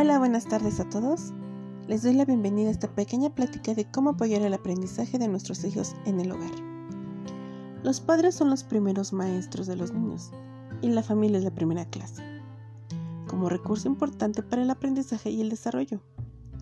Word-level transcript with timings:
Hola, 0.00 0.20
buenas 0.20 0.46
tardes 0.46 0.78
a 0.78 0.88
todos. 0.88 1.32
Les 1.88 2.04
doy 2.04 2.12
la 2.12 2.24
bienvenida 2.24 2.68
a 2.68 2.70
esta 2.70 2.86
pequeña 2.86 3.34
plática 3.34 3.74
de 3.74 3.84
cómo 3.90 4.10
apoyar 4.10 4.42
el 4.42 4.54
aprendizaje 4.54 5.18
de 5.18 5.26
nuestros 5.26 5.64
hijos 5.64 5.96
en 6.04 6.20
el 6.20 6.30
hogar. 6.30 6.52
Los 7.82 8.00
padres 8.00 8.36
son 8.36 8.48
los 8.48 8.62
primeros 8.62 9.12
maestros 9.12 9.66
de 9.66 9.74
los 9.74 9.92
niños 9.92 10.30
y 10.82 10.90
la 10.90 11.02
familia 11.02 11.38
es 11.38 11.44
la 11.44 11.50
primera 11.50 11.84
clase. 11.84 12.22
Como 13.26 13.48
recurso 13.48 13.88
importante 13.88 14.44
para 14.44 14.62
el 14.62 14.70
aprendizaje 14.70 15.30
y 15.30 15.40
el 15.40 15.50
desarrollo, 15.50 16.00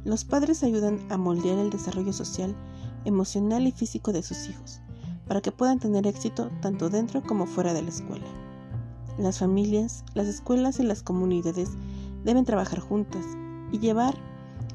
los 0.02 0.24
padres 0.24 0.62
ayudan 0.62 1.00
a 1.10 1.18
moldear 1.18 1.58
el 1.58 1.68
desarrollo 1.68 2.14
social, 2.14 2.56
emocional 3.04 3.66
y 3.66 3.72
físico 3.72 4.14
de 4.14 4.22
sus 4.22 4.48
hijos, 4.48 4.80
para 5.28 5.42
que 5.42 5.52
puedan 5.52 5.78
tener 5.78 6.06
éxito 6.06 6.48
tanto 6.62 6.88
dentro 6.88 7.22
como 7.22 7.44
fuera 7.44 7.74
de 7.74 7.82
la 7.82 7.90
escuela. 7.90 8.24
Las 9.18 9.40
familias, 9.40 10.06
las 10.14 10.26
escuelas 10.26 10.80
y 10.80 10.84
las 10.84 11.02
comunidades 11.02 11.72
deben 12.26 12.44
trabajar 12.44 12.80
juntas 12.80 13.24
y 13.72 13.78
llevar 13.78 14.14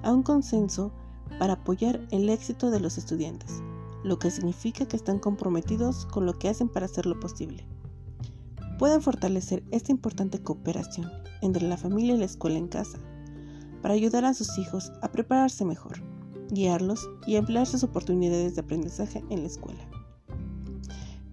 a 0.03 0.11
un 0.11 0.23
consenso 0.23 0.91
para 1.37 1.53
apoyar 1.53 1.99
el 2.09 2.29
éxito 2.29 2.71
de 2.71 2.79
los 2.79 2.97
estudiantes, 2.97 3.61
lo 4.03 4.17
que 4.17 4.31
significa 4.31 4.87
que 4.87 4.95
están 4.95 5.19
comprometidos 5.19 6.05
con 6.07 6.25
lo 6.25 6.39
que 6.39 6.49
hacen 6.49 6.69
para 6.69 6.85
hacerlo 6.85 7.19
posible. 7.19 7.67
Pueden 8.79 9.01
fortalecer 9.01 9.63
esta 9.69 9.91
importante 9.91 10.41
cooperación 10.41 11.11
entre 11.41 11.67
la 11.67 11.77
familia 11.77 12.15
y 12.15 12.19
la 12.19 12.25
escuela 12.25 12.57
en 12.57 12.67
casa 12.67 12.97
para 13.81 13.95
ayudar 13.95 14.23
a 14.25 14.33
sus 14.33 14.57
hijos 14.57 14.91
a 15.01 15.11
prepararse 15.11 15.65
mejor, 15.65 16.01
guiarlos 16.51 17.09
y 17.27 17.35
emplear 17.35 17.67
sus 17.67 17.83
oportunidades 17.83 18.55
de 18.55 18.61
aprendizaje 18.61 19.23
en 19.29 19.41
la 19.41 19.47
escuela. 19.47 19.83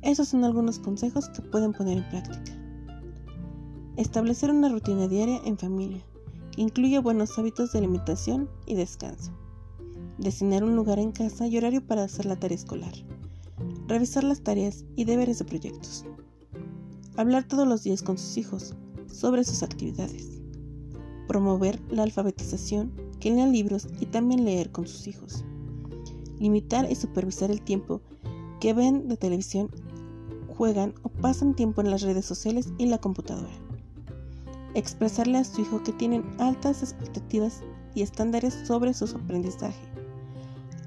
Esos 0.03 0.29
son 0.29 0.45
algunos 0.45 0.79
consejos 0.79 1.29
que 1.29 1.43
pueden 1.43 1.73
poner 1.73 1.99
en 1.99 2.09
práctica. 2.09 2.68
Establecer 3.99 4.53
una 4.53 4.69
rutina 4.69 5.09
diaria 5.09 5.41
en 5.45 5.59
familia, 5.59 6.05
que 6.57 7.01
buenos 7.01 7.37
hábitos 7.37 7.73
de 7.73 7.81
alimentación 7.81 8.49
y 8.65 8.77
descanso. 8.77 9.33
Designar 10.19 10.63
un 10.63 10.77
lugar 10.77 11.01
en 11.01 11.11
casa 11.11 11.49
y 11.49 11.59
horario 11.59 11.85
para 11.85 12.05
hacer 12.05 12.25
la 12.25 12.37
tarea 12.37 12.55
escolar. 12.55 12.93
Revisar 13.89 14.23
las 14.23 14.41
tareas 14.41 14.85
y 14.95 15.05
deberes 15.05 15.41
de 15.41 15.47
proyectos. 15.47 16.05
Hablar 17.17 17.49
todos 17.49 17.67
los 17.67 17.83
días 17.83 18.05
con 18.05 18.19
sus 18.19 18.37
hijos 18.37 18.77
sobre 19.13 19.43
sus 19.43 19.65
actividades. 19.65 20.43
Promover 21.27 21.81
la 21.91 22.05
alfabetización, 22.05 22.93
que 23.19 23.33
lean 23.33 23.51
libros 23.51 23.89
y 23.99 24.07
también 24.07 24.45
leer 24.45 24.71
con 24.71 24.87
sus 24.87 25.09
hijos. 25.09 25.45
Limitar 26.39 26.89
y 26.89 26.95
supervisar 26.95 27.51
el 27.51 27.63
tiempo 27.63 28.01
que 28.61 28.75
ven 28.75 29.09
de 29.09 29.17
televisión, 29.17 29.71
juegan 30.57 30.95
o 31.03 31.09
pasan 31.09 31.57
tiempo 31.57 31.81
en 31.81 31.91
las 31.91 32.03
redes 32.03 32.27
sociales 32.27 32.69
y 32.79 32.87
la 32.87 32.99
computadora 32.99 33.68
expresarle 34.79 35.39
a 35.39 35.45
su 35.45 35.61
hijo 35.63 35.83
que 35.83 35.93
tienen 35.93 36.25
altas 36.39 36.83
expectativas 36.83 37.63
y 37.95 38.03
estándares 38.03 38.55
sobre 38.65 38.95
su 38.95 39.05
aprendizaje, 39.05 39.81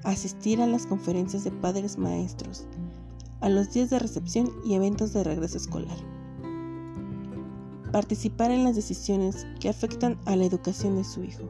asistir 0.03 0.61
a 0.61 0.67
las 0.67 0.85
conferencias 0.85 1.43
de 1.43 1.51
padres 1.51 1.97
maestros, 1.97 2.65
a 3.41 3.49
los 3.49 3.73
días 3.73 3.89
de 3.89 3.99
recepción 3.99 4.49
y 4.63 4.75
eventos 4.75 5.13
de 5.13 5.23
regreso 5.23 5.57
escolar, 5.57 5.97
participar 7.91 8.51
en 8.51 8.63
las 8.63 8.75
decisiones 8.75 9.45
que 9.59 9.69
afectan 9.69 10.17
a 10.25 10.35
la 10.35 10.45
educación 10.45 10.95
de 10.95 11.03
su 11.03 11.23
hijo, 11.23 11.49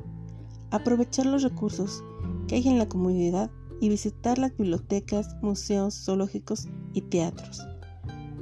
aprovechar 0.72 1.28
los 1.28 1.44
recursos 1.44 2.04
que 2.48 2.56
hay 2.56 2.68
en 2.68 2.80
la 2.80 2.90
comunidad 2.90 3.52
y 3.80 3.90
visitar 3.90 4.38
las 4.40 4.56
bibliotecas, 4.58 5.36
museos, 5.42 6.06
zoológicos 6.06 6.68
y 6.94 7.02
teatros, 7.02 7.62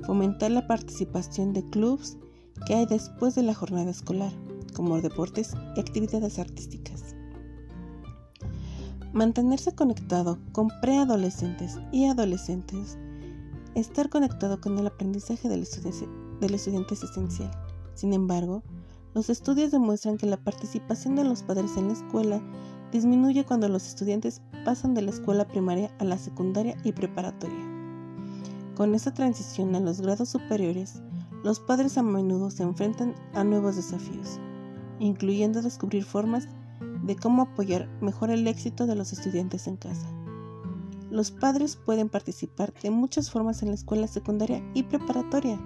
fomentar 0.06 0.52
la 0.52 0.68
participación 0.68 1.54
de 1.54 1.70
clubes 1.70 2.18
que 2.66 2.76
hay 2.76 2.86
después 2.86 3.36
de 3.36 3.44
la 3.44 3.54
jornada 3.54 3.90
escolar, 3.92 4.32
como 4.74 5.02
deportes 5.02 5.54
y 5.76 5.80
actividades 5.80 6.40
artísticas. 6.40 7.16
Mantenerse 9.14 9.74
conectado 9.74 10.38
con 10.52 10.70
preadolescentes 10.82 11.80
y 11.92 12.06
adolescentes, 12.06 12.98
estar 13.76 14.10
conectado 14.10 14.62
con 14.62 14.78
el 14.78 14.88
aprendizaje 14.88 15.50
del 15.50 15.64
estudiante, 15.64 16.94
es 16.94 17.04
esencial. 17.04 17.52
Sin 17.96 18.14
embargo, 18.14 18.64
los 19.16 19.30
estudios 19.30 19.72
demuestran 19.72 20.18
que 20.18 20.28
la 20.28 20.38
participación 20.38 21.16
de 21.16 21.24
los 21.24 21.42
padres 21.42 21.76
en 21.76 21.88
la 21.88 21.94
escuela 21.94 22.42
disminuye 22.92 23.46
cuando 23.46 23.68
los 23.68 23.88
estudiantes 23.88 24.42
pasan 24.64 24.94
de 24.94 25.02
la 25.02 25.12
escuela 25.12 25.48
primaria 25.48 25.92
a 26.00 26.04
la 26.04 26.18
secundaria 26.18 26.78
y 26.84 26.92
preparatoria. 26.92 27.66
Con 28.76 28.94
esa 28.96 29.14
transición 29.14 29.76
a 29.76 29.80
los 29.80 30.02
grados 30.02 30.30
superiores, 30.30 31.02
los 31.44 31.60
padres 31.60 31.98
a 31.98 32.04
menudo 32.04 32.52
se 32.52 32.64
enfrentan 32.64 33.16
a 33.34 33.44
nuevos 33.44 33.78
desafíos, 33.78 34.40
incluyendo 35.00 35.62
descubrir 35.62 36.04
formas 36.04 36.48
de 37.04 37.16
cómo 37.16 37.44
apoyar 37.44 37.88
mejor 38.02 38.30
el 38.30 38.46
éxito 38.48 38.86
de 38.86 38.96
los 38.96 39.14
estudiantes 39.14 39.68
en 39.68 39.78
casa. 39.78 40.08
Los 41.10 41.32
padres 41.32 41.78
pueden 41.78 42.10
participar 42.10 42.74
de 42.84 42.92
muchas 42.92 43.32
formas 43.32 43.64
en 43.64 43.70
la 43.70 43.76
escuela 43.76 44.08
secundaria 44.08 44.64
y 44.74 44.84
preparatoria, 44.84 45.60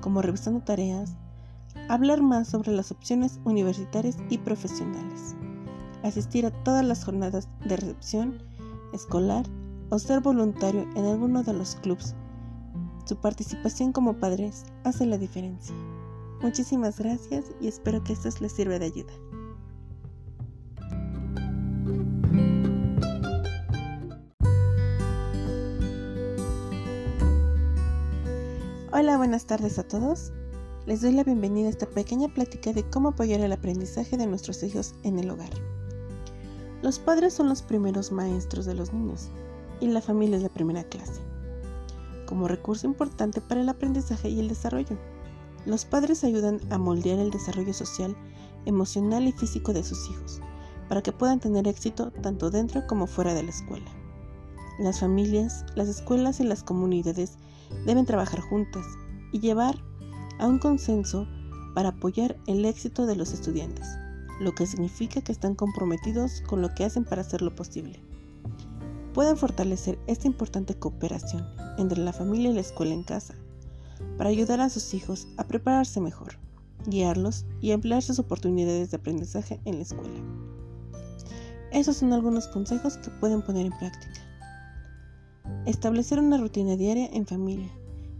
como 0.00 0.22
revisando 0.22 0.60
tareas, 0.60 1.14
hablar 1.88 2.20
más 2.20 2.48
sobre 2.48 2.72
las 2.72 2.90
opciones 2.90 3.40
universitarias 3.44 4.16
y 4.28 4.38
profesionales, 4.38 5.36
asistir 6.02 6.46
a 6.46 6.50
todas 6.64 6.84
las 6.84 7.04
jornadas 7.04 7.48
de 7.64 7.76
recepción 7.76 8.42
escolar 8.92 9.46
o 9.88 9.98
ser 9.98 10.20
voluntario 10.20 10.82
en 10.96 11.06
alguno 11.06 11.42
de 11.42 11.52
los 11.54 11.76
clubes 11.76 12.14
su 13.04 13.16
participación 13.16 13.92
como 13.92 14.18
padres 14.18 14.64
hace 14.84 15.06
la 15.06 15.18
diferencia. 15.18 15.74
Muchísimas 16.40 16.98
gracias 16.98 17.46
y 17.60 17.68
espero 17.68 18.02
que 18.02 18.12
esto 18.12 18.28
les 18.40 18.52
sirva 18.52 18.78
de 18.78 18.86
ayuda. 18.86 19.12
Hola, 28.92 29.16
buenas 29.16 29.46
tardes 29.46 29.78
a 29.78 29.84
todos. 29.84 30.32
Les 30.86 31.00
doy 31.00 31.12
la 31.12 31.24
bienvenida 31.24 31.68
a 31.68 31.70
esta 31.70 31.86
pequeña 31.86 32.28
plática 32.28 32.72
de 32.72 32.88
cómo 32.90 33.10
apoyar 33.10 33.40
el 33.40 33.52
aprendizaje 33.52 34.16
de 34.16 34.26
nuestros 34.26 34.62
hijos 34.62 34.94
en 35.04 35.18
el 35.18 35.30
hogar. 35.30 35.50
Los 36.82 36.98
padres 36.98 37.32
son 37.32 37.48
los 37.48 37.62
primeros 37.62 38.10
maestros 38.12 38.66
de 38.66 38.74
los 38.74 38.92
niños 38.92 39.28
y 39.80 39.86
la 39.86 40.02
familia 40.02 40.36
es 40.36 40.42
la 40.42 40.48
primera 40.48 40.84
clase 40.84 41.31
como 42.32 42.48
recurso 42.48 42.86
importante 42.86 43.42
para 43.42 43.60
el 43.60 43.68
aprendizaje 43.68 44.30
y 44.30 44.40
el 44.40 44.48
desarrollo. 44.48 44.96
Los 45.66 45.84
padres 45.84 46.24
ayudan 46.24 46.60
a 46.70 46.78
moldear 46.78 47.18
el 47.18 47.30
desarrollo 47.30 47.74
social, 47.74 48.16
emocional 48.64 49.28
y 49.28 49.32
físico 49.32 49.74
de 49.74 49.84
sus 49.84 50.08
hijos, 50.08 50.40
para 50.88 51.02
que 51.02 51.12
puedan 51.12 51.40
tener 51.40 51.68
éxito 51.68 52.10
tanto 52.22 52.50
dentro 52.50 52.86
como 52.86 53.06
fuera 53.06 53.34
de 53.34 53.42
la 53.42 53.50
escuela. 53.50 53.90
Las 54.78 55.00
familias, 55.00 55.66
las 55.74 55.88
escuelas 55.88 56.40
y 56.40 56.44
las 56.44 56.62
comunidades 56.62 57.36
deben 57.84 58.06
trabajar 58.06 58.40
juntas 58.40 58.86
y 59.30 59.40
llevar 59.40 59.76
a 60.38 60.46
un 60.46 60.58
consenso 60.58 61.28
para 61.74 61.90
apoyar 61.90 62.38
el 62.46 62.64
éxito 62.64 63.04
de 63.04 63.14
los 63.14 63.34
estudiantes, 63.34 63.86
lo 64.40 64.52
que 64.52 64.66
significa 64.66 65.20
que 65.20 65.32
están 65.32 65.54
comprometidos 65.54 66.40
con 66.48 66.62
lo 66.62 66.74
que 66.74 66.86
hacen 66.86 67.04
para 67.04 67.20
hacerlo 67.20 67.54
posible 67.54 68.02
pueden 69.12 69.36
fortalecer 69.36 69.98
esta 70.06 70.26
importante 70.26 70.74
cooperación 70.74 71.46
entre 71.78 72.00
la 72.00 72.12
familia 72.12 72.50
y 72.50 72.54
la 72.54 72.60
escuela 72.60 72.94
en 72.94 73.02
casa, 73.02 73.34
para 74.16 74.30
ayudar 74.30 74.60
a 74.60 74.70
sus 74.70 74.94
hijos 74.94 75.28
a 75.36 75.44
prepararse 75.44 76.00
mejor, 76.00 76.38
guiarlos 76.86 77.44
y 77.60 77.70
emplear 77.70 78.02
sus 78.02 78.18
oportunidades 78.18 78.90
de 78.90 78.96
aprendizaje 78.96 79.60
en 79.64 79.76
la 79.76 79.82
escuela. 79.82 80.20
Esos 81.70 81.96
son 81.96 82.12
algunos 82.12 82.48
consejos 82.48 82.98
que 82.98 83.10
pueden 83.10 83.42
poner 83.42 83.66
en 83.66 83.78
práctica. 83.78 84.20
Establecer 85.66 86.18
una 86.18 86.38
rutina 86.38 86.76
diaria 86.76 87.08
en 87.12 87.26
familia, 87.26 87.70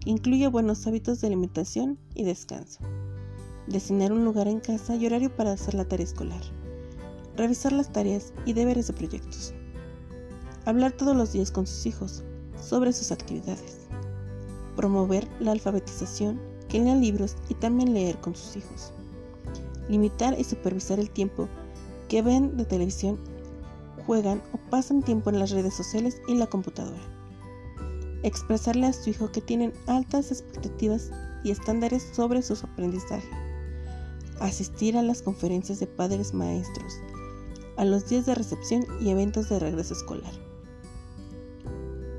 que 0.01 0.11
incluya 0.11 0.49
buenos 0.49 0.87
hábitos 0.87 1.21
de 1.21 1.29
alimentación 1.29 1.99
y 2.15 2.25
descanso. 2.25 2.81
Designar 3.67 4.13
un 4.13 4.25
lugar 4.25 4.49
en 4.49 4.61
casa 4.61 4.97
y 4.97 5.07
horario 5.07 5.35
para 5.35 5.53
hacer 5.53 5.75
la 5.75 5.85
tarea 5.85 6.05
escolar. 6.05 6.43
Revisar 7.37 7.73
las 7.73 7.93
tareas 7.93 8.33
y 8.45 8.53
deberes 8.53 8.89
de 8.89 8.93
proyectos 8.93 9.55
hablar 10.65 10.93
todos 10.93 11.17
los 11.17 11.33
días 11.33 11.51
con 11.51 11.67
sus 11.67 11.87
hijos 11.87 12.23
sobre 12.61 12.93
sus 12.93 13.11
actividades, 13.11 13.79
promover 14.77 15.27
la 15.41 15.53
alfabetización, 15.53 16.41
que 16.69 16.81
lean 16.81 17.01
libros 17.01 17.37
y 17.49 17.55
también 17.55 17.93
leer 17.93 18.19
con 18.19 18.35
sus 18.35 18.57
hijos, 18.57 18.93
limitar 19.89 20.39
y 20.39 20.45
supervisar 20.45 20.99
el 20.99 21.11
tiempo 21.11 21.49
que 22.09 22.23
ven 22.23 22.57
de 22.57 22.65
televisión, 22.65 23.19
juegan 24.07 24.41
o 24.53 24.71
pasan 24.71 25.03
tiempo 25.03 25.31
en 25.31 25.39
las 25.39 25.51
redes 25.51 25.75
sociales 25.75 26.21
y 26.29 26.35
la 26.35 26.47
computadora. 26.47 27.03
Expresarle 28.23 28.87
a 28.87 28.93
su 28.93 29.11
hijo 29.11 29.33
que 29.33 29.41
tienen 29.41 29.73
altas 29.87 30.31
expectativas 30.31 31.11
y 31.45 31.51
estándares 31.51 32.09
sobre 32.15 32.41
su 32.41 32.55
aprendizaje. 32.55 33.29
Asistir 34.41 34.97
a 34.97 35.03
las 35.03 35.23
conferencias 35.23 35.81
de 35.81 35.89
padres 35.89 36.33
maestros, 36.33 36.95
a 37.77 37.85
los 37.85 38.09
días 38.09 38.27
de 38.27 38.35
recepción 38.35 38.87
y 39.01 39.11
eventos 39.11 39.49
de 39.49 39.59
regreso 39.59 39.95
escolar 39.95 40.52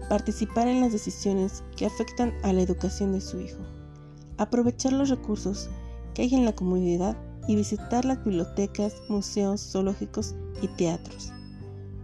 participar 0.09 0.67
en 0.67 0.81
las 0.81 0.91
decisiones 0.91 1.63
que 1.75 1.85
afectan 1.85 2.33
a 2.43 2.53
la 2.53 2.61
educación 2.61 3.11
de 3.13 3.21
su 3.21 3.39
hijo, 3.39 3.59
aprovechar 4.37 4.93
los 4.93 5.09
recursos 5.09 5.69
que 6.13 6.23
hay 6.23 6.35
en 6.35 6.45
la 6.45 6.53
comunidad 6.53 7.17
y 7.47 7.55
visitar 7.55 8.05
las 8.05 8.23
bibliotecas, 8.23 8.95
museos, 9.09 9.61
zoológicos 9.61 10.35
y 10.61 10.67
teatros. 10.67 11.31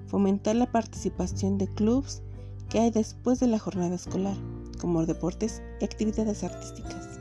Fomentar 0.08 0.56
la 0.56 0.72
participación 0.72 1.58
de 1.58 1.68
clubes 1.68 2.22
que 2.70 2.80
hay 2.80 2.92
después 2.92 3.40
de 3.40 3.48
la 3.48 3.60
jornada 3.60 3.96
escolar, 3.96 4.36
como 4.80 5.06
deportes 5.06 5.62
y 5.80 5.86
actividades 5.86 6.44
artísticas. 6.44 7.20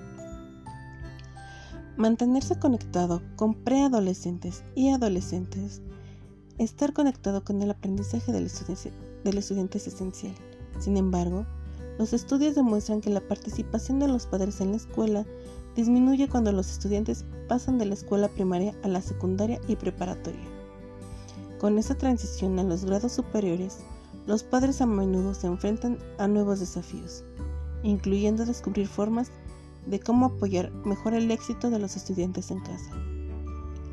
Mantenerse 1.96 2.58
conectado 2.58 3.22
con 3.36 3.54
preadolescentes 3.54 4.62
y 4.74 4.90
adolescentes. 4.90 5.82
Estar 6.56 6.92
conectado 6.92 7.44
con 7.44 7.60
el 7.62 7.70
aprendizaje 7.70 8.32
del 8.32 8.46
estudiante, 8.46 8.92
del 9.24 9.38
estudiante 9.38 9.78
es 9.78 9.88
esencial. 9.88 10.34
Sin 10.78 10.96
embargo, 10.96 11.46
los 11.98 12.12
estudios 12.12 12.54
demuestran 12.54 13.00
que 13.00 13.10
la 13.10 13.20
participación 13.20 13.98
de 13.98 14.08
los 14.08 14.26
padres 14.26 14.60
en 14.60 14.70
la 14.70 14.76
escuela 14.76 15.26
disminuye 15.74 16.28
cuando 16.28 16.52
los 16.52 16.70
estudiantes 16.70 17.24
pasan 17.48 17.78
de 17.78 17.86
la 17.86 17.94
escuela 17.94 18.28
primaria 18.28 18.74
a 18.82 18.88
la 18.88 19.00
secundaria 19.00 19.60
y 19.66 19.76
preparatoria. 19.76 20.46
Con 21.58 21.76
esa 21.78 21.96
transición 21.96 22.58
a 22.58 22.62
los 22.62 22.84
grados 22.84 23.12
superiores, 23.12 23.78
los 24.26 24.44
padres 24.44 24.80
a 24.80 24.86
menudo 24.86 25.34
se 25.34 25.46
enfrentan 25.46 25.98
a 26.18 26.28
nuevos 26.28 26.60
desafíos, 26.60 27.24
incluyendo 27.82 28.44
descubrir 28.44 28.86
formas 28.86 29.32
de 29.86 29.98
cómo 29.98 30.26
apoyar 30.26 30.70
mejor 30.84 31.14
el 31.14 31.30
éxito 31.30 31.70
de 31.70 31.78
los 31.78 31.96
estudiantes 31.96 32.50
en 32.50 32.60
casa. 32.60 32.90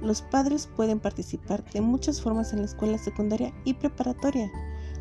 Los 0.02 0.22
padres 0.22 0.68
pueden 0.76 1.00
participar 1.00 1.64
de 1.72 1.82
muchas 1.82 2.22
formas 2.22 2.54
en 2.54 2.60
la 2.60 2.66
escuela 2.66 2.98
secundaria 2.98 3.54
y 3.64 3.74
preparatoria, 3.74 4.52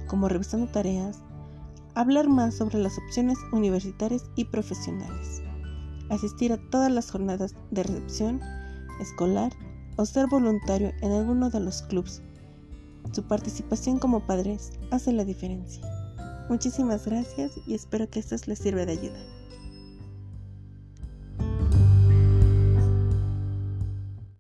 como 0.07 0.29
revisando 0.29 0.71
tareas, 0.71 1.19
hablar 1.95 2.29
más 2.29 2.55
sobre 2.55 2.79
las 2.79 2.99
opciones 2.99 3.39
universitarias 3.53 4.25
y 4.37 4.45
profesionales, 4.47 5.43
asistir 6.11 6.53
a 6.53 6.71
todas 6.71 6.91
las 6.91 7.11
jornadas 7.11 7.55
de 7.71 7.83
recepción 7.83 8.41
escolar 9.01 9.53
o 9.97 10.05
ser 10.05 10.27
voluntario 10.27 10.93
en 11.03 11.13
alguno 11.13 11.51
de 11.51 11.61
los 11.61 11.83
clubes. 11.83 12.23
Su 13.13 13.23
participación 13.25 13.99
como 13.99 14.27
padres 14.27 14.73
hace 14.91 15.13
la 15.13 15.25
diferencia. 15.25 15.83
Muchísimas 16.49 17.07
gracias 17.07 17.53
y 17.67 17.75
espero 17.75 18.09
que 18.11 18.21
esto 18.21 18.37
les 18.47 18.59
sirva 18.59 18.85
de 18.85 18.93
ayuda. 18.93 19.44